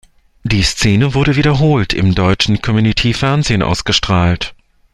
Die 0.41 0.63
Szene 0.63 1.13
wurde 1.13 1.35
wiederholt 1.35 1.93
im 1.93 2.15
deutschen 2.15 2.59
Comedy-Fernsehen 2.63 3.61
ausgestrahlt. 3.61 4.55